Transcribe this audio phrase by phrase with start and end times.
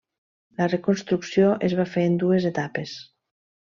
[0.61, 2.99] La reconstrucció es va fer en dues etapes.